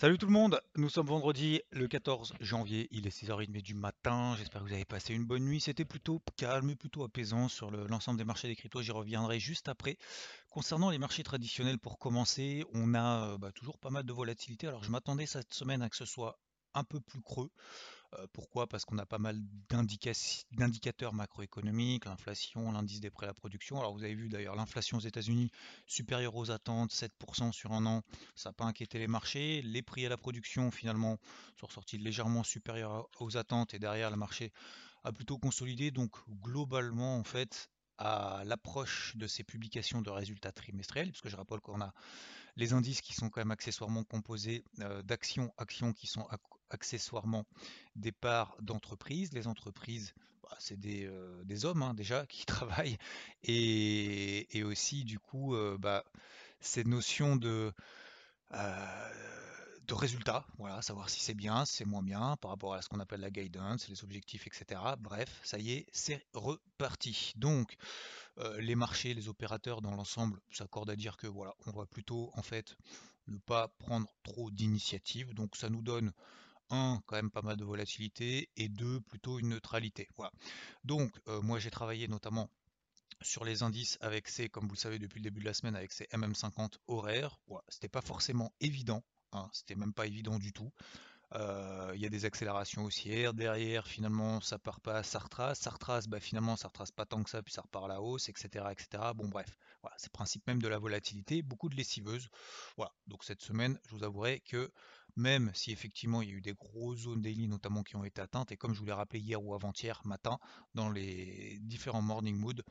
[0.00, 4.36] Salut tout le monde, nous sommes vendredi le 14 janvier, il est 6h30 du matin,
[4.38, 7.84] j'espère que vous avez passé une bonne nuit, c'était plutôt calme, plutôt apaisant sur le-
[7.88, 9.98] l'ensemble des marchés des cryptos, j'y reviendrai juste après.
[10.50, 14.68] Concernant les marchés traditionnels, pour commencer, on a euh, bah, toujours pas mal de volatilité,
[14.68, 16.38] alors je m'attendais cette semaine à que ce soit
[16.74, 17.50] un peu plus creux.
[18.14, 18.66] Euh, pourquoi?
[18.66, 23.78] Parce qu'on a pas mal d'indicateurs macroéconomiques, l'inflation, l'indice des prêts à la production.
[23.78, 25.50] Alors vous avez vu d'ailleurs l'inflation aux États-Unis
[25.86, 28.02] supérieure aux attentes, 7% sur un an,
[28.34, 29.60] ça n'a pas inquiété les marchés.
[29.62, 31.18] Les prix à la production finalement
[31.60, 34.52] sont ressortis légèrement supérieurs aux attentes et derrière le marché
[35.04, 35.90] a plutôt consolidé.
[35.90, 41.60] Donc globalement en fait à l'approche de ces publications de résultats trimestriels, puisque je rappelle
[41.60, 41.92] qu'on a
[42.56, 47.46] les indices qui sont quand même accessoirement composés euh, d'actions, actions qui sont ac- accessoirement
[47.96, 49.32] des parts d'entreprises.
[49.32, 52.98] Les entreprises, bah, c'est des, euh, des hommes hein, déjà qui travaillent
[53.42, 56.04] et, et aussi du coup euh, bah,
[56.60, 57.72] ces notions de,
[59.88, 62.88] de résultats, voilà, savoir si c'est bien, si c'est moins bien par rapport à ce
[62.90, 64.80] qu'on appelle la guidance, les objectifs, etc.
[64.98, 67.32] Bref, ça y est, c'est reparti.
[67.36, 67.74] Donc,
[68.38, 72.30] euh, les marchés, les opérateurs dans l'ensemble s'accordent à dire que voilà, on va plutôt
[72.34, 72.76] en fait
[73.28, 75.32] ne pas prendre trop d'initiatives.
[75.32, 76.12] Donc ça nous donne
[76.68, 80.08] un, quand même pas mal de volatilité et deux, plutôt une neutralité.
[80.18, 80.32] Voilà.
[80.84, 82.50] Donc euh, moi j'ai travaillé notamment
[83.22, 85.74] sur les indices avec ces, comme vous le savez depuis le début de la semaine,
[85.74, 87.40] avec ces MM50 horaires.
[87.46, 87.64] Voilà.
[87.68, 90.72] C'était pas forcément évident, hein, c'était même pas évident du tout.
[91.34, 93.34] Euh, Il y a des accélérations haussières.
[93.34, 95.60] Derrière, finalement, ça part pas, ça retrace.
[95.60, 98.00] Ça retrace, bah, finalement, ça retrace pas tant que ça, puis ça repart à la
[98.00, 98.64] hausse, etc.
[98.70, 99.12] etc.
[99.14, 101.42] Bon, bref, voilà, c'est le principe même de la volatilité.
[101.42, 102.28] Beaucoup de lessiveuses.
[102.76, 104.70] Voilà, donc cette semaine, je vous avouerai que
[105.16, 108.20] même si effectivement il y a eu des grosses zones daily notamment qui ont été
[108.20, 110.38] atteintes, et comme je vous l'ai rappelé hier ou avant-hier matin
[110.74, 112.62] dans les différents morning moods,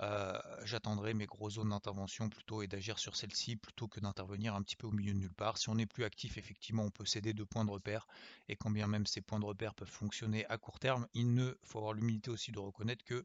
[0.00, 4.62] euh, j'attendrai mes grosses zones d'intervention plutôt et d'agir sur celles-ci plutôt que d'intervenir un
[4.62, 5.58] petit peu au milieu de nulle part.
[5.58, 8.06] Si on est plus actif, effectivement, on peut céder de points de repère
[8.48, 11.58] et quand bien même ces points de repère peuvent fonctionner à court terme, il ne
[11.64, 13.24] faut avoir l'humilité aussi de reconnaître que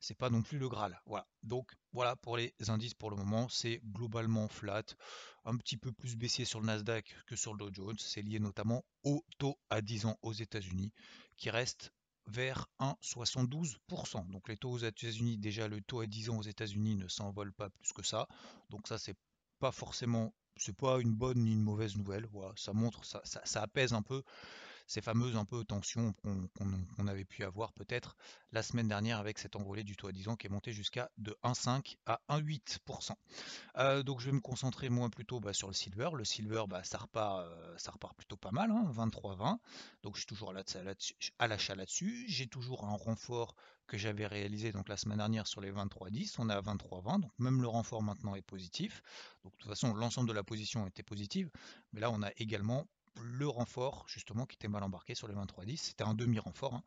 [0.00, 1.00] c'est pas non plus le Graal.
[1.06, 1.26] Voilà.
[1.42, 4.84] Donc voilà pour les indices pour le moment, c'est globalement flat,
[5.44, 7.98] un petit peu plus baissier sur le Nasdaq que sur le Dow Jones.
[7.98, 10.92] C'est lié notamment au taux à 10 ans aux États-Unis
[11.36, 11.92] qui reste
[12.26, 14.30] vers 1,72%.
[14.30, 17.52] Donc les taux aux États-Unis, déjà le taux à 10 ans aux États-Unis ne s'envole
[17.52, 18.28] pas plus que ça.
[18.70, 19.16] Donc ça c'est
[19.58, 22.28] pas forcément, c'est pas une bonne ni une mauvaise nouvelle.
[22.56, 24.22] Ça montre, ça apaise un peu
[24.86, 28.16] ces fameuses un peu tensions qu'on avait pu avoir peut-être
[28.52, 31.10] la semaine dernière avec cette envolée du taux à 10 ans qui est monté jusqu'à
[31.18, 33.12] de 1,5 à 1,8%.
[33.78, 36.10] Euh, donc je vais me concentrer moi plutôt bah, sur le silver.
[36.14, 39.58] Le silver, bah, ça, repart, euh, ça repart plutôt pas mal, hein, 23,20.
[40.02, 40.62] Donc je suis toujours là,
[41.38, 42.24] à l'achat là-dessus.
[42.28, 43.54] J'ai toujours un renfort
[43.86, 46.36] que j'avais réalisé donc la semaine dernière sur les 23,10.
[46.38, 47.20] On est à 23,20.
[47.20, 49.02] Donc même le renfort maintenant est positif.
[49.44, 51.50] Donc de toute façon, l'ensemble de la position était positive.
[51.92, 52.86] Mais là, on a également
[53.20, 55.76] le renfort justement qui était mal embarqué sur les 23,10.
[55.76, 56.74] C'était un demi-renfort.
[56.74, 56.82] hein.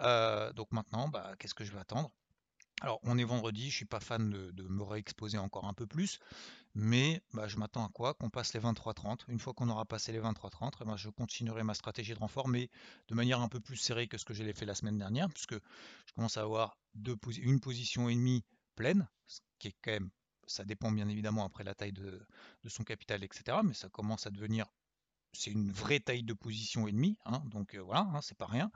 [0.00, 2.10] Euh, donc maintenant, bah, qu'est-ce que je vais attendre?
[2.80, 6.18] Alors, on est vendredi, je suis pas fan de, me réexposer encore un peu plus,
[6.74, 8.14] mais bah, je m'attends à quoi?
[8.14, 9.20] Qu'on passe les 23-30.
[9.28, 12.48] Une fois qu'on aura passé les 23-30, eh ben, je continuerai ma stratégie de renfort,
[12.48, 12.70] mais
[13.06, 15.28] de manière un peu plus serrée que ce que je l'ai fait la semaine dernière,
[15.28, 18.44] puisque je commence à avoir une position et demie
[18.74, 20.10] pleine, ce qui est quand même,
[20.48, 22.26] ça dépend bien évidemment après la taille de
[22.66, 24.66] son capital, etc., mais ça commence à devenir
[25.32, 28.70] c'est une vraie taille de position et demie, hein, donc voilà, hein, c'est pas rien.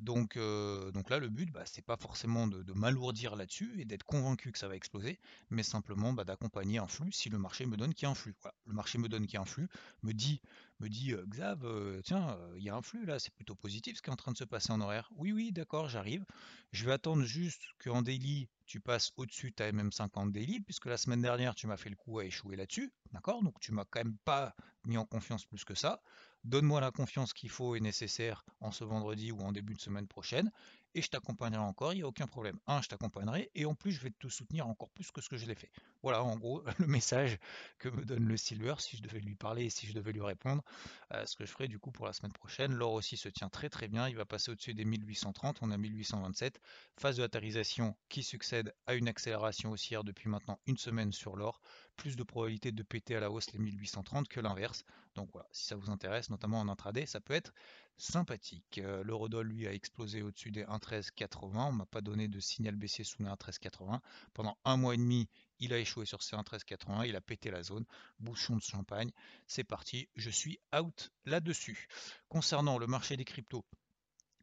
[0.00, 4.58] Donc, là, le but, bah, c'est pas forcément de, m'alourdir là-dessus et d'être convaincu que
[4.58, 5.18] ça va exploser,
[5.50, 8.14] mais simplement bah, d'accompagner un flux si le marché me donne qu'il y a un
[8.14, 8.34] flux.
[8.66, 9.68] Le marché me donne qu'il y a un flux,
[10.02, 10.40] me dit,
[10.80, 11.66] me dit Xav,
[12.04, 14.32] tiens, il y a un flux là, c'est plutôt positif ce qui est en train
[14.32, 15.10] de se passer en horaire.
[15.16, 16.24] Oui, oui, d'accord, j'arrive.
[16.72, 20.96] Je vais attendre juste qu'en daily, tu passes au-dessus de ta MM50 daily, puisque la
[20.96, 22.92] semaine dernière, tu m'as fait le coup à échouer là-dessus.
[23.12, 23.42] D'accord?
[23.42, 26.02] Donc tu m'as quand même pas mis en confiance plus que ça.
[26.44, 30.06] Donne-moi la confiance qu'il faut et nécessaire en ce vendredi ou en début de semaine
[30.06, 30.50] prochaine,
[30.96, 32.58] et je t'accompagnerai encore, il n'y a aucun problème.
[32.66, 35.36] Un, je t'accompagnerai, et en plus, je vais te soutenir encore plus que ce que
[35.36, 35.70] je l'ai fait.
[36.02, 37.38] Voilà, en gros, le message
[37.78, 40.22] que me donne le Silver, si je devais lui parler et si je devais lui
[40.22, 40.64] répondre,
[41.12, 42.72] euh, ce que je ferai du coup pour la semaine prochaine.
[42.72, 45.76] L'or aussi se tient très très bien, il va passer au-dessus des 1830, on a
[45.76, 46.60] 1827.
[46.98, 51.60] Phase de latérisation qui succède à une accélération haussière depuis maintenant une semaine sur l'or.
[51.96, 54.84] Plus de probabilité de péter à la hausse les 1830 que l'inverse.
[55.14, 57.52] Donc voilà, si ça vous intéresse, notamment en intraday, ça peut être
[57.96, 58.78] sympathique.
[58.78, 61.68] Euh, L'eurodoll, lui, a explosé au-dessus des 1,1380.
[61.68, 64.00] On m'a pas donné de signal baissier sous les 1,1380.
[64.34, 65.28] Pendant un mois et demi,
[65.58, 67.06] il a échoué sur ces 1,1380.
[67.08, 67.84] Il a pété la zone.
[68.18, 69.10] Bouchon de champagne.
[69.46, 70.08] C'est parti.
[70.16, 71.88] Je suis out là-dessus.
[72.28, 73.64] Concernant le marché des cryptos,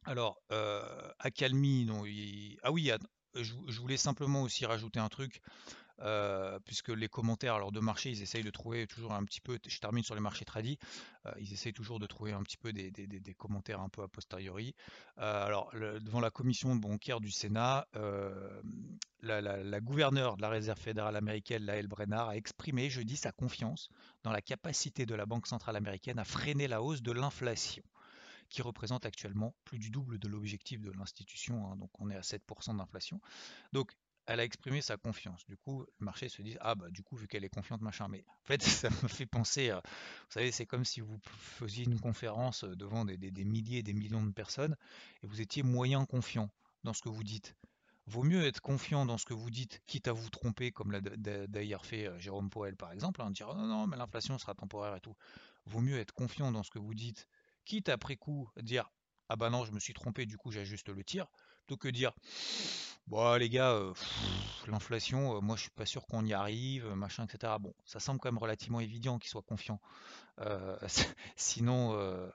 [0.05, 2.03] alors, euh, accalmie, non,
[2.63, 2.91] ah oui,
[3.35, 5.41] je voulais simplement aussi rajouter un truc.
[6.65, 9.79] Puisque les commentaires alors de marché, ils essayent de trouver toujours un petit peu, je
[9.79, 10.77] termine sur les marchés tradis,
[11.39, 14.75] ils essayent toujours de trouver un petit peu des, commentaires un peu a posteriori.
[15.17, 17.87] Alors, devant la commission bancaire du Sénat,
[19.21, 23.89] la, la, gouverneure de la Réserve fédérale américaine, Lael Brennard, a exprimé jeudi sa confiance
[24.23, 27.83] dans la capacité de la Banque centrale américaine à freiner la hausse de l'inflation
[28.49, 32.21] qui représente actuellement plus du double de l'objectif de l'institution, hein, donc on est à
[32.21, 33.19] 7% d'inflation.
[33.71, 33.91] Donc
[34.25, 35.45] elle a exprimé sa confiance.
[35.47, 38.07] Du coup, le marché se dit ah bah du coup vu qu'elle est confiante machin.
[38.07, 39.81] Mais en fait, ça me fait penser, vous
[40.31, 44.31] savez, c'est comme si vous faisiez une conférence euh, devant des, milliers, des millions de
[44.31, 44.75] personnes
[45.21, 46.49] et vous étiez moyen confiant
[46.83, 47.55] dans ce que vous dites.
[48.05, 50.99] Vaut mieux être confiant dans ce que vous dites, quitte à vous tromper, comme l'a
[50.99, 54.95] d'ailleurs fait euh, Jérôme Poel par exemple, hein, dire non non mais l'inflation sera temporaire
[54.95, 55.15] et tout.
[55.65, 57.29] Vaut mieux être confiant dans ce que vous dites,
[57.63, 58.91] quitte après coup dire
[59.29, 61.27] ah bah non je me suis trompé, du coup j'ajuste le tir,
[61.65, 62.11] plutôt que dire
[63.07, 63.93] Bon, les gars, euh,
[64.67, 67.53] l'inflation, euh, moi je suis pas sûr qu'on y arrive, machin, etc.
[67.59, 69.81] Bon, ça semble quand même relativement évident qu'ils soient confiants.
[70.39, 70.77] Euh,
[71.35, 72.31] sinon,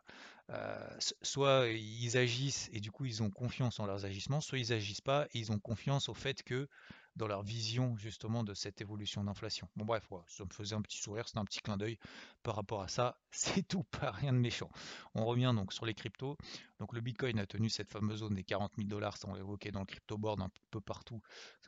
[1.22, 5.00] soit ils agissent et du coup ils ont confiance en leurs agissements, soit ils agissent
[5.00, 6.69] pas et ils ont confiance au fait que
[7.16, 9.69] dans leur vision justement de cette évolution d'inflation.
[9.76, 11.98] Bon bref, ça me faisait un petit sourire, c'est un petit clin d'œil
[12.42, 14.70] par rapport à ça, c'est tout, pas rien de méchant.
[15.14, 16.36] On revient donc sur les cryptos.
[16.78, 19.72] Donc le Bitcoin a tenu cette fameuse zone des 40 000 dollars, ça on l'évoquait
[19.72, 21.20] dans le crypto board un peu partout,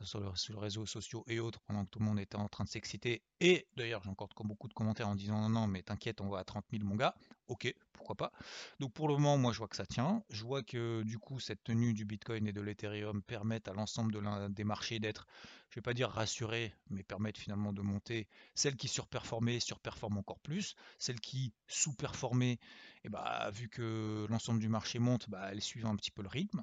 [0.03, 2.69] sur, les réseaux sociaux et autres, pendant que tout le monde était en train de
[2.69, 3.23] s'exciter.
[3.41, 6.39] Et d'ailleurs, j'ai encore beaucoup de commentaires en disant non, non, mais t'inquiète, on va
[6.39, 7.15] à 30 000 mon gars.
[7.49, 8.33] Ok, pourquoi pas.
[8.79, 10.23] Donc pour le moment, moi je vois que ça tient.
[10.31, 14.13] Je vois que du coup, cette tenue du Bitcoin et de l'Ethereum permettent à l'ensemble
[14.13, 15.27] de des marchés d'être,
[15.71, 18.29] je vais pas dire rassurés, mais permettent finalement de monter.
[18.55, 20.77] Celles qui surperformaient, surperforment encore plus.
[20.99, 22.61] Celles qui sous-performaient,
[23.05, 26.29] et bah, vu que l'ensemble du marché monte, bah, elles suivent un petit peu le
[26.29, 26.63] rythme.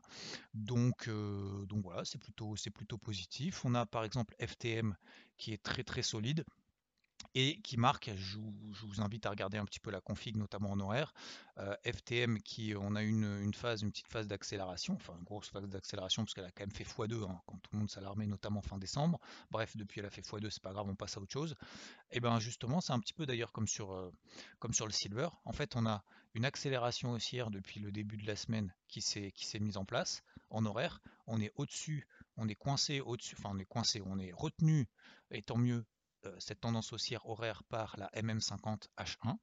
[0.53, 2.55] Donc, euh, donc voilà, c'est plutôt,
[2.97, 3.65] positif.
[3.65, 4.95] On a par exemple FTM
[5.37, 6.45] qui est très très solide
[7.33, 10.79] et qui marque, je vous, invite à regarder un petit peu la config, notamment en
[10.79, 11.13] horaire,
[11.57, 16.23] euh, FTM qui, on a une, une petite phase d'accélération, enfin une grosse phase d'accélération
[16.23, 18.77] parce qu'elle a quand même fait x2 hein, quand tout le monde s'alarmait, notamment fin
[18.77, 19.19] décembre.
[19.51, 21.55] Bref, depuis elle a fait x2, c'est pas grave, on passe à autre chose.
[22.11, 24.11] Et bien justement, c'est un petit peu d'ailleurs comme sur, euh,
[24.59, 25.29] comme sur le silver.
[25.45, 26.03] En fait, on a
[26.37, 30.67] une accélération haussière depuis le début de la semaine qui s'est mise en place en
[30.67, 31.01] horaire.
[31.25, 32.07] On est au-dessus,
[32.37, 34.87] on est coincé au-dessus, enfin on est coincé, on est retenu,
[35.31, 35.83] et tant mieux,
[36.25, 39.35] euh, cette tendance haussière horaire par la MM50 H1.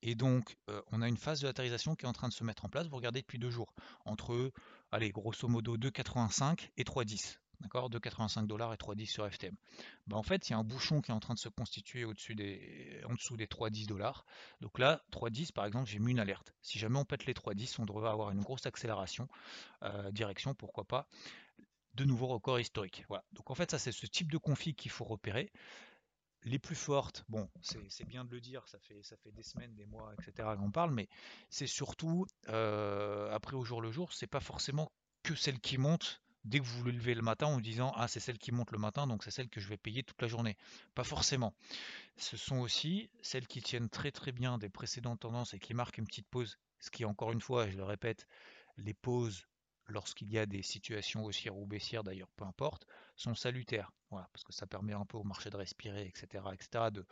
[0.00, 2.42] Et donc, euh, on a une phase de latérisation qui est en train de se
[2.42, 2.86] mettre en place.
[2.86, 3.74] Vous regardez depuis deux jours,
[4.06, 4.50] entre,
[4.92, 7.39] allez, grosso modo 2,85 et 3,10.
[7.60, 7.90] D'accord?
[7.90, 9.54] 2,85 dollars et 3,10 sur FTM.
[10.06, 12.04] Ben, en fait, il y a un bouchon qui est en train de se constituer
[12.04, 14.24] au-dessus des, en dessous des 3,10 dollars.
[14.60, 16.54] Donc là, 3,10 par exemple, j'ai mis une alerte.
[16.62, 19.28] Si jamais on pète les 3,10, on devrait avoir une grosse accélération.
[19.82, 21.06] Euh, direction, pourquoi pas,
[21.94, 23.04] de nouveaux records historiques.
[23.08, 23.24] Voilà.
[23.32, 25.50] Donc en fait, ça c'est ce type de config qu'il faut repérer
[26.44, 29.74] les plus fortes, bon, c'est bien de le dire, ça fait, ça fait des semaines,
[29.74, 30.48] des mois, etc.
[30.58, 31.08] qu'on parle, mais
[31.50, 34.90] c'est surtout, euh, après au jour le jour, c'est pas forcément
[35.22, 38.20] que celle qui monte dès que vous le levez le matin en disant Ah, c'est
[38.20, 40.56] celle qui monte le matin, donc c'est celle que je vais payer toute la journée.
[40.94, 41.54] Pas forcément.
[42.16, 45.98] Ce sont aussi celles qui tiennent très très bien des précédentes tendances et qui marquent
[45.98, 46.58] une petite pause.
[46.80, 48.26] Ce qui, encore une fois, je le répète,
[48.78, 49.46] les pauses
[49.90, 53.92] lorsqu'il y a des situations haussières ou baissières d'ailleurs, peu importe, sont salutaires.
[54.10, 57.04] Voilà, parce que ça permet un peu au marché de respirer, etc., etc., de,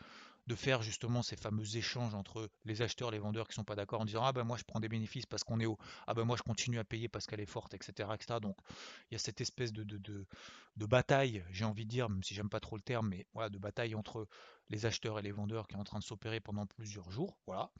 [0.48, 4.00] de faire justement ces fameux échanges entre les acheteurs, les vendeurs qui sont pas d'accord
[4.00, 6.24] en disant ah ben moi je prends des bénéfices parce qu'on est haut, ah ben
[6.24, 8.40] moi je continue à payer parce qu'elle est forte, etc., etc.
[8.40, 8.56] Donc
[9.10, 9.98] il y a cette espèce de, de,
[10.76, 13.50] de, bataille, j'ai envie de dire, même si j'aime pas trop le terme, mais voilà,
[13.50, 14.26] de bataille entre
[14.70, 17.38] les acheteurs et les vendeurs qui est en train de s'opérer pendant plusieurs jours.
[17.46, 17.70] Voilà,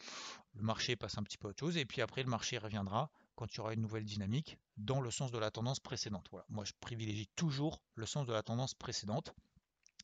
[0.55, 3.11] le marché passe un petit peu à autre chose et puis après le marché reviendra
[3.35, 6.27] quand il y aura une nouvelle dynamique dans le sens de la tendance précédente.
[6.33, 6.45] Voilà.
[6.49, 9.33] Moi, je privilégie toujours le sens de la tendance précédente.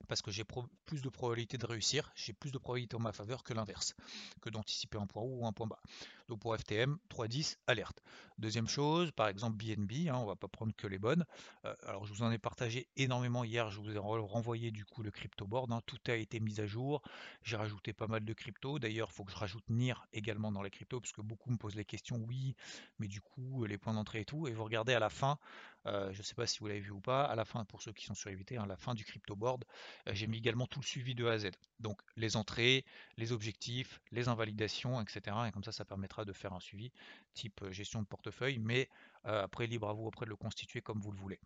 [0.09, 3.43] Parce que j'ai plus de probabilité de réussir, j'ai plus de probabilité en ma faveur
[3.43, 3.95] que l'inverse,
[4.41, 5.81] que d'anticiper un point haut ou un point bas.
[6.29, 8.03] Donc pour FTM, 3.10, alerte.
[8.39, 11.25] Deuxième chose, par exemple BNB, hein, on va pas prendre que les bonnes.
[11.65, 15.03] Euh, alors je vous en ai partagé énormément hier, je vous ai renvoyé du coup
[15.03, 15.81] le crypto board, hein.
[15.87, 17.03] tout a été mis à jour,
[17.43, 20.63] j'ai rajouté pas mal de crypto, d'ailleurs il faut que je rajoute NIR également dans
[20.63, 22.57] les cryptos, parce que beaucoup me posent les questions, oui,
[22.99, 25.39] mais du coup les points d'entrée et tout, et vous regardez à la fin,
[25.87, 27.83] euh, je ne sais pas si vous l'avez vu ou pas, à la fin, pour
[27.83, 29.65] ceux qui sont sur à hein, la fin du crypto board,
[30.09, 31.51] euh, j'ai mis également tout le suivi de A à Z.
[31.81, 32.85] Donc les entrées,
[33.17, 35.37] les objectifs, les invalidations, etc.
[35.49, 36.93] Et comme ça, ça permettra de faire un suivi
[37.35, 38.89] type euh, gestion de portefeuille, mais
[39.25, 41.41] après, libre à vous après de le constituer comme vous le voulez.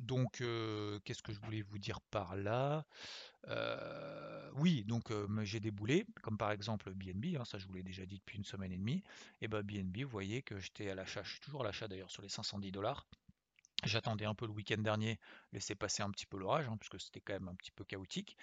[0.00, 0.42] donc,
[1.04, 2.84] qu'est-ce que je voulais vous dire par là?
[4.54, 5.12] Oui, donc
[5.42, 8.38] j'ai des boulets, comme par exemple BNB, hein, ça je vous l'ai déjà dit depuis
[8.38, 9.02] une semaine et demie.
[9.40, 12.10] Et bah BNB, vous voyez que j'étais à l'achat, je suis toujours à l'achat d'ailleurs
[12.10, 13.06] sur les 510 dollars.
[13.84, 15.20] J'attendais un peu le week-end dernier,
[15.52, 18.36] laisser passer un petit peu l'orage, hein, puisque c'était quand même un petit peu chaotique.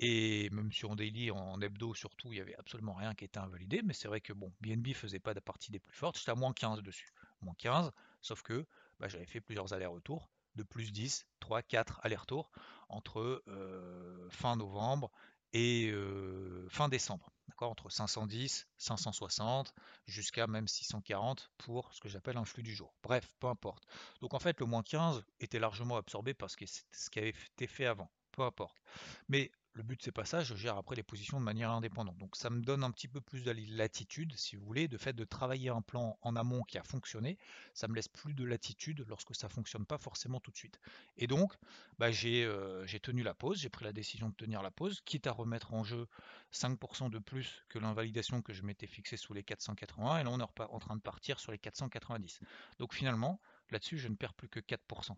[0.00, 3.80] Et même sur daily, en hebdo surtout, il n'y avait absolument rien qui était invalidé.
[3.82, 6.18] Mais c'est vrai que bon, BNB faisait pas de partie des plus fortes.
[6.18, 7.08] J'étais à moins 15 dessus.
[7.42, 8.66] Moins 15, sauf que
[9.00, 12.50] bah, j'avais fait plusieurs allers-retours de plus 10, 3, 4 allers-retours
[12.88, 15.10] entre euh, fin novembre
[15.52, 17.30] et euh, fin décembre.
[17.60, 19.72] Entre 510, 560,
[20.06, 22.92] jusqu'à même 640 pour ce que j'appelle un flux du jour.
[23.04, 23.84] Bref, peu importe.
[24.20, 27.28] Donc en fait, le moins 15 était largement absorbé parce que c'est ce qui avait
[27.28, 28.10] été fait avant.
[28.32, 28.82] Peu importe.
[29.28, 32.18] Mais le but c'est pas ça, je gère après les positions de manière indépendante.
[32.18, 35.14] Donc ça me donne un petit peu plus de latitude, si vous voulez, de fait
[35.14, 37.38] de travailler un plan en amont qui a fonctionné,
[37.72, 40.78] ça me laisse plus de latitude lorsque ça fonctionne pas forcément tout de suite.
[41.16, 41.54] Et donc
[41.98, 45.26] bah, euh, j'ai tenu la pause, j'ai pris la décision de tenir la pause, quitte
[45.26, 46.06] à remettre en jeu
[46.52, 50.38] 5% de plus que l'invalidation que je m'étais fixée sous les 480, et là on
[50.38, 52.40] est en train de partir sur les 490.
[52.78, 55.16] Donc finalement, là-dessus je ne perds plus que 4%.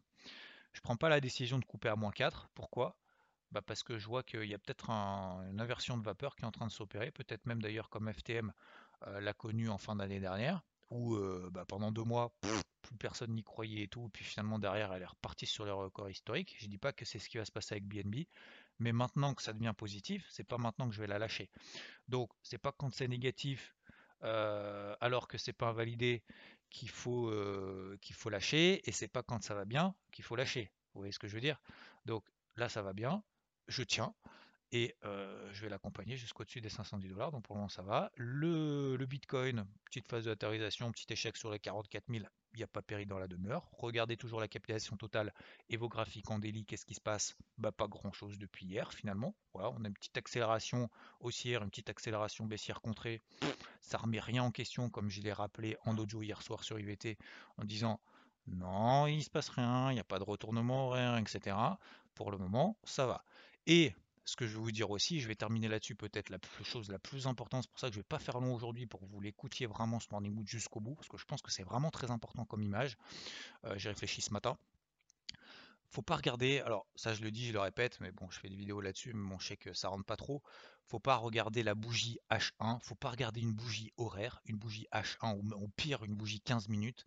[0.73, 2.49] Je ne prends pas la décision de couper à moins 4.
[2.55, 2.97] Pourquoi?
[3.55, 6.47] Bah, parce que je vois qu'il y a peut-être une inversion de vapeur qui est
[6.47, 8.53] en train de s'opérer, peut-être même d'ailleurs comme FTM
[9.07, 11.17] l'a connu en fin d'année dernière, où
[11.53, 12.35] bah, pendant deux mois,
[12.83, 16.11] plus personne n'y croyait et tout, puis finalement derrière elle est repartie sur les records
[16.11, 16.57] historiques.
[16.59, 18.27] Je dis pas que c'est ce qui va se passer avec BNB,
[18.81, 21.49] mais maintenant que ça devient positif, c'est pas maintenant que je vais la lâcher.
[22.09, 23.77] Donc c'est pas quand c'est négatif,
[24.21, 26.25] alors que c'est pas invalidé
[26.71, 27.33] qu'il faut
[28.01, 30.73] qu'il faut lâcher, et c'est pas quand ça va bien qu'il faut lâcher.
[30.93, 31.61] Vous voyez ce que je veux dire?
[32.05, 32.25] Donc
[32.57, 33.23] là ça va bien,
[33.69, 34.15] je tiens
[34.75, 37.31] et je vais l'accompagner jusqu'au-dessus des 510 dollars.
[37.31, 38.11] Donc pour le moment ça va.
[38.17, 42.67] Le, Bitcoin, petite phase de latérisation, petit échec sur les 44 000, il n'y a
[42.67, 43.69] pas péri dans la demeure.
[43.73, 45.33] Regardez toujours la capitalisation totale
[45.69, 47.37] et vos graphiques en délit, qu'est-ce qui se passe?
[47.59, 49.37] Bah, Pas grand-chose depuis hier finalement.
[49.53, 50.91] Voilà, on a une petite accélération
[51.21, 53.23] haussière, une petite accélération baissière contrée.
[53.81, 57.17] Ça remet rien en question comme je l'ai rappelé en audio hier soir sur IVT
[57.59, 58.01] en disant
[58.47, 61.57] non, il ne se passe rien, il n'y a pas de retournement horaire, etc.
[62.15, 63.25] Pour le moment, ça va.
[63.67, 63.95] Et
[64.25, 66.99] ce que je vais vous dire aussi, je vais terminer là-dessus peut-être la chose la
[66.99, 69.07] plus importante, c'est pour ça que je ne vais pas faire long aujourd'hui pour que
[69.07, 71.91] vous l'écoutiez vraiment ce morning mood jusqu'au bout, parce que je pense que c'est vraiment
[71.91, 72.97] très important comme image.
[73.65, 74.57] Euh, j'ai réfléchi ce matin.
[75.91, 78.49] Faut pas regarder, alors ça je le dis, je le répète, mais bon, je fais
[78.49, 80.43] des vidéos là-dessus, mais bon, je sais que ça rentre pas trop.
[80.87, 85.37] Faut pas regarder la bougie H1, faut pas regarder une bougie horaire, une bougie H1
[85.37, 87.07] ou au pire une bougie 15 minutes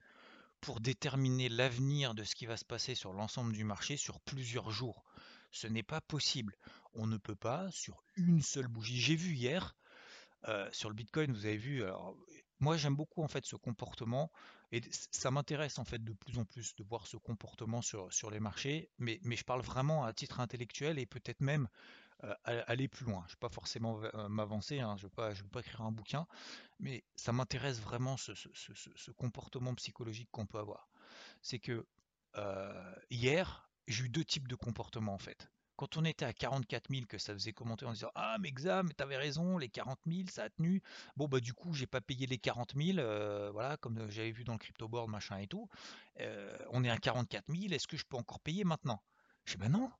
[0.61, 4.71] pour déterminer l'avenir de ce qui va se passer sur l'ensemble du marché sur plusieurs
[4.71, 5.03] jours.
[5.51, 6.55] Ce n'est pas possible.
[6.93, 8.99] On ne peut pas sur une seule bougie.
[8.99, 9.75] J'ai vu hier
[10.47, 11.83] euh, sur le Bitcoin, vous avez vu.
[12.59, 14.31] moi, j'aime beaucoup en fait ce comportement
[14.71, 18.29] et ça m'intéresse en fait de plus en plus de voir ce comportement sur, sur
[18.29, 18.89] les marchés.
[18.97, 21.67] Mais, mais je parle vraiment à titre intellectuel et peut-être même
[22.23, 23.23] euh, aller plus loin.
[23.27, 25.91] Je ne vais pas forcément euh, m'avancer, hein, je ne veux, veux, pas écrire un
[25.91, 26.27] bouquin,
[26.79, 30.89] mais ça m'intéresse vraiment ce, ce, comportement psychologique qu'on peut avoir.
[31.41, 31.85] C'est que
[33.09, 35.49] hier, j'ai eu deux types de comportements en fait.
[35.77, 38.91] Quand on était à 44 000, que ça faisait commenter en disant Ah, mais Xam,
[38.93, 40.81] t'avais raison, les 40 000, ça a tenu.
[41.15, 44.43] Bon, bah, du coup, j'ai pas payé les 40 000, euh, voilà, comme j'avais vu
[44.43, 45.69] dans le crypto board, machin et tout.
[46.19, 49.03] Euh, on est à 44 000, est-ce que je peux encore payer maintenant?
[49.45, 49.91] Je dis Bah non,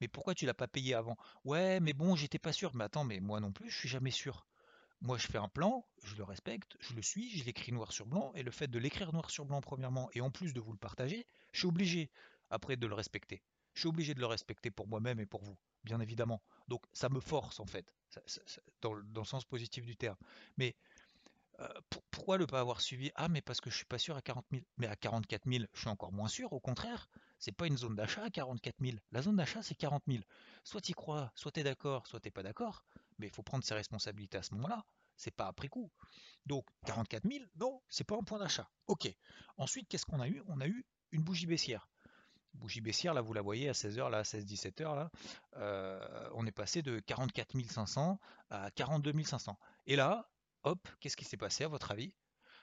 [0.00, 1.18] mais pourquoi tu l'as pas payé avant?
[1.44, 2.74] Ouais, mais bon, j'étais pas sûr.
[2.74, 4.46] Mais attends, mais moi non plus, je suis jamais sûr.
[5.02, 8.06] Moi, je fais un plan, je le respecte, je le suis, je l'écris noir sur
[8.06, 10.72] blanc, et le fait de l'écrire noir sur blanc, premièrement, et en plus de vous
[10.72, 12.10] le partager, je suis obligé
[12.50, 13.42] après de le respecter.
[13.74, 16.42] Je suis obligé de le respecter pour moi-même et pour vous, bien évidemment.
[16.68, 17.94] Donc ça me force en fait,
[18.82, 20.16] dans, le sens positif du terme.
[20.56, 20.74] Mais
[21.60, 21.68] euh,
[22.10, 23.10] pourquoi ne pas avoir suivi?
[23.14, 24.62] Ah, mais parce que je suis pas sûr à 40 000.
[24.78, 26.52] Mais à 44 000, je suis encore moins sûr.
[26.52, 28.96] Au contraire, c'est pas une zone d'achat à 44 000.
[29.12, 30.22] La zone d'achat, c'est 40 000.
[30.64, 32.84] Soit tu y crois, soit tu es d'accord, soit tu pas d'accord.
[33.18, 34.84] Mais il faut prendre ses responsabilités à ce moment-là.
[35.16, 35.90] C'est pas après coup.
[36.46, 38.70] Donc 44 000, non, c'est pas un point d'achat.
[38.86, 39.14] Ok.
[39.58, 40.42] Ensuite, qu'est-ce qu'on a eu?
[40.48, 41.88] On a eu une bougie baissière.
[42.54, 45.10] Bougie baissière, là vous la voyez à 16h, là à 16-17h, là,
[45.56, 48.18] euh, on est passé de 44 500
[48.50, 49.58] à 42 500.
[49.86, 50.30] Et là,
[50.64, 52.12] hop, qu'est-ce qui s'est passé à votre avis?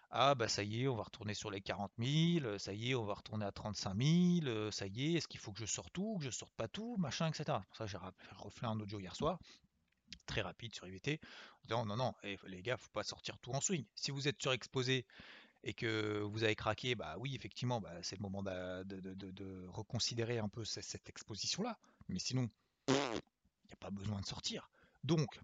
[0.09, 2.95] Ah bah ça y est, on va retourner sur les 40 000, ça y est,
[2.95, 3.93] on va retourner à 35
[4.41, 6.69] 000, ça y est, est-ce qu'il faut que je sorte tout, que je sorte pas
[6.69, 7.57] tout, machin, etc.
[7.67, 7.97] Pour ça j'ai
[8.37, 9.37] refait un audio hier soir,
[10.25, 11.19] très rapide sur IVT,
[11.65, 13.85] disant non non, eh, les gars, faut pas sortir tout en swing.
[13.95, 15.05] Si vous êtes surexposé
[15.63, 20.49] et que vous avez craqué, bah oui, effectivement, bah, c'est le moment de, reconsidérer un
[20.49, 21.77] peu cette, exposition-là.
[22.07, 22.49] Mais sinon,
[22.87, 24.69] il n'y a pas besoin de sortir.
[25.03, 25.39] Donc,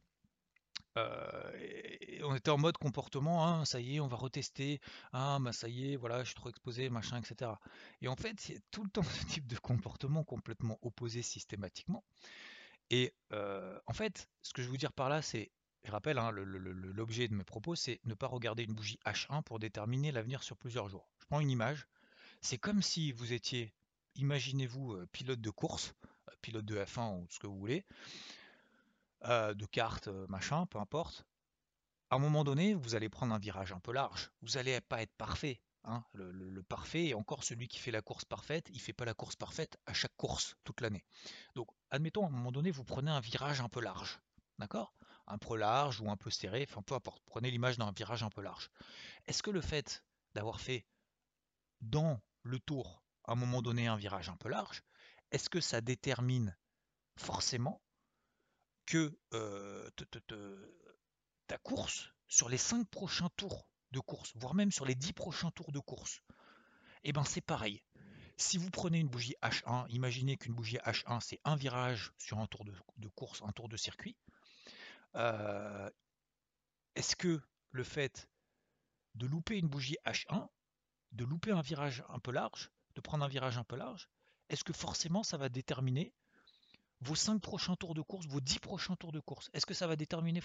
[0.97, 4.79] euh, on était en mode comportement, hein, ça y est, on va retester,
[5.11, 7.51] ah bah ça y est, voilà, je suis trop exposé, machin, etc.
[8.01, 12.03] Et en fait, c'est tout le temps ce type de comportement complètement opposé systématiquement.
[12.91, 15.51] Et euh, en fait, ce que je veux dire par là, c'est
[15.85, 19.59] je rappelle, hein, l'objet de mes propos, c'est ne pas regarder une bougie H1 pour
[19.59, 21.09] déterminer l'avenir sur plusieurs jours.
[21.19, 21.87] Je prends une image.
[22.41, 23.73] C'est comme si vous étiez,
[24.15, 25.93] imaginez-vous, euh, pilote de course,
[26.29, 27.85] euh, pilote de F1 ou ce que vous voulez,
[29.25, 31.25] euh, de carte, machin, peu importe.
[32.09, 34.31] À un moment donné, vous allez prendre un virage un peu large.
[34.41, 35.59] Vous n'allez pas être parfait.
[35.83, 36.03] Hein.
[36.13, 38.67] Le, parfait est encore celui qui fait la course parfaite.
[38.69, 41.03] Il ne fait pas la course parfaite à chaque course toute l'année.
[41.55, 44.19] Donc, admettons, à un moment donné, vous prenez un virage un peu large.
[44.59, 44.93] D'accord?
[45.27, 48.29] Un peu large ou un peu serré, enfin peu importe, prenez l'image d'un virage un
[48.29, 48.69] peu large.
[49.25, 50.03] Est-ce que le fait
[50.33, 50.85] d'avoir fait
[51.81, 54.83] dans le tour, à un moment donné, un virage un peu large,
[55.31, 56.55] est-ce que ça détermine
[57.17, 57.81] forcément
[58.85, 59.89] que euh,
[61.47, 65.51] ta course, sur les 5 prochains tours de course, voire même sur les 10 prochains
[65.51, 66.21] tours de course,
[67.03, 67.81] eh ben c'est pareil.
[68.37, 72.47] Si vous prenez une bougie H1, imaginez qu'une bougie H1 c'est un virage sur un
[72.47, 74.17] tour de course, un tour de circuit,
[75.15, 77.41] est-ce que
[77.71, 78.29] le fait
[79.15, 80.47] de louper une bougie H1,
[81.11, 84.09] de louper un virage un peu large, de prendre un virage un peu large,
[84.49, 86.13] est-ce que forcément ça va déterminer
[87.01, 89.49] vos 5 prochains tours de course, vos 10 prochains tours de course?
[89.53, 90.41] Est-ce que ça va déterminer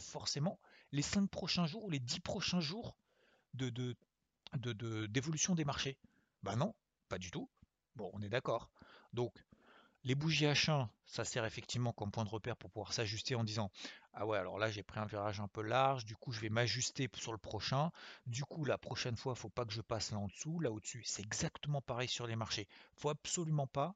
[0.00, 0.60] forcément
[0.92, 2.96] les 5 prochains jours ou les 10 prochains jours
[3.54, 3.96] de,
[5.06, 5.98] d'évolution des marchés?
[6.42, 6.74] Ben non,
[7.08, 7.50] pas du tout.
[7.96, 8.70] Bon, on est d'accord.
[9.12, 9.34] Donc,
[10.04, 13.70] les bougies H1, ça sert effectivement comme point de repère pour pouvoir s'ajuster en disant
[14.14, 16.48] ah ouais alors là j'ai pris un virage un peu large, du coup je vais
[16.48, 17.92] m'ajuster sur le prochain,
[18.26, 20.70] du coup la prochaine fois il faut pas que je passe là en dessous, là
[20.70, 21.02] au-dessus.
[21.04, 22.66] C'est exactement pareil sur les marchés.
[22.70, 23.94] Il ne faut absolument pas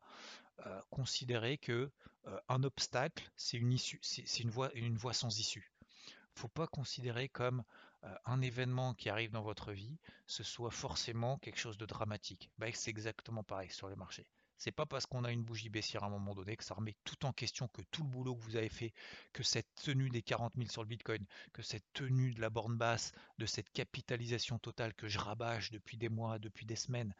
[0.67, 1.91] euh, considérer que
[2.27, 5.73] euh, un obstacle c'est une issue, c'est une voie, une voie sans issue.
[5.81, 7.65] Il ne faut pas considérer comme
[8.05, 12.51] euh, un événement qui arrive dans votre vie, ce soit forcément quelque chose de dramatique.
[12.59, 14.27] Bah, c'est exactement pareil sur les marchés.
[14.59, 16.95] C'est pas parce qu'on a une bougie baissière à un moment donné que ça remet
[17.05, 18.93] tout en question, que tout le boulot que vous avez fait,
[19.33, 22.77] que cette tenue des 40 000 sur le Bitcoin, que cette tenue de la borne
[22.77, 27.15] basse, de cette capitalisation totale que je rabâche depuis des mois, depuis des semaines,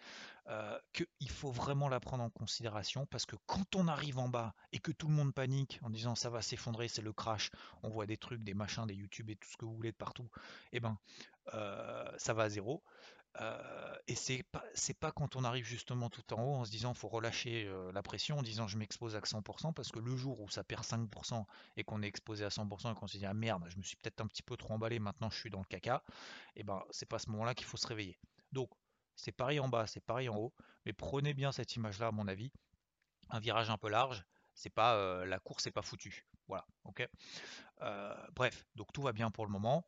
[0.49, 4.55] euh, qu'il faut vraiment la prendre en considération parce que quand on arrive en bas
[4.73, 7.51] et que tout le monde panique en disant ça va s'effondrer, c'est le crash,
[7.83, 9.97] on voit des trucs, des machins, des YouTube et tout ce que vous voulez de
[9.97, 10.29] partout,
[10.73, 10.99] eh ben
[11.55, 12.83] euh, ça va à zéro.
[13.41, 16.71] Euh, et c'est pas c'est pas quand on arrive justement tout en haut en se
[16.71, 20.15] disant faut relâcher euh, la pression en disant je m'expose à 100% parce que le
[20.15, 21.45] jour où ça perd 5%
[21.77, 23.97] et qu'on est exposé à 100% et qu'on se dit ah merde je me suis
[23.97, 26.05] peut-être un petit peu trop emballé maintenant je suis dans le caca
[26.55, 28.17] et ben c'est pas à ce moment-là qu'il faut se réveiller.
[28.53, 28.71] Donc
[29.17, 30.53] c'est pareil en bas c'est pareil en haut
[30.87, 32.53] mais prenez bien cette image là à mon avis.
[33.31, 37.09] Un virage un peu large c'est pas euh, la course c'est pas foutu voilà ok?
[38.37, 39.85] Bref donc tout va bien pour le moment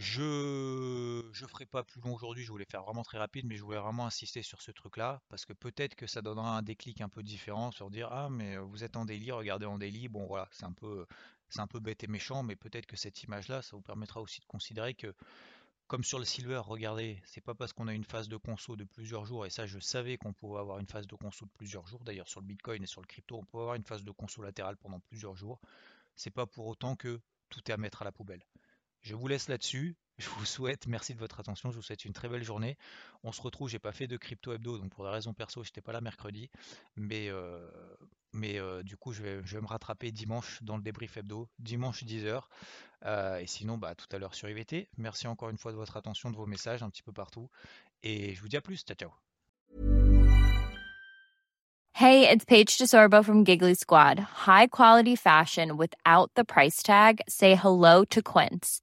[0.00, 3.64] je ne ferai pas plus long aujourd'hui, je voulais faire vraiment très rapide, mais je
[3.64, 7.08] voulais vraiment insister sur ce truc-là, parce que peut-être que ça donnera un déclic un
[7.08, 10.48] peu différent sur dire ah mais vous êtes en daily, regardez en daily, bon voilà,
[10.52, 11.04] c'est un peu
[11.48, 14.40] c'est un peu bête et méchant, mais peut-être que cette image-là, ça vous permettra aussi
[14.40, 15.12] de considérer que
[15.88, 18.84] comme sur le silver, regardez, c'est pas parce qu'on a une phase de conso de
[18.84, 21.88] plusieurs jours, et ça je savais qu'on pouvait avoir une phase de conso de plusieurs
[21.88, 24.12] jours, d'ailleurs sur le Bitcoin et sur le crypto, on peut avoir une phase de
[24.12, 25.60] conso latérale pendant plusieurs jours,
[26.14, 28.44] c'est pas pour autant que tout est à mettre à la poubelle.
[29.08, 29.96] Je vous laisse là-dessus.
[30.18, 32.76] Je vous souhaite, merci de votre attention, je vous souhaite une très belle journée.
[33.22, 35.80] On se retrouve, j'ai pas fait de crypto hebdo, donc pour des raisons perso, j'étais
[35.80, 36.50] pas là mercredi.
[36.96, 37.70] Mais, euh,
[38.34, 42.02] euh, du coup, je vais, je vais, me rattraper dimanche dans le débrief hebdo, dimanche
[42.02, 42.42] 10h.
[43.04, 44.88] Euh, et sinon, bah, tout à l'heure sur IVT.
[44.96, 47.48] Merci encore une fois de votre attention, de vos messages un petit peu partout.
[48.02, 48.82] Et je vous dis à plus.
[48.82, 49.12] Ciao, ciao.
[51.92, 54.18] Hey, it's Paige DeSorbo from Giggly Squad.
[54.18, 57.20] High quality fashion without the price tag.
[57.28, 58.82] Say hello to Quince.